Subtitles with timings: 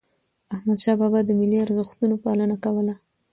[0.53, 2.93] احمد شاه بابا د ملي ارزښتونو پالنه کوله.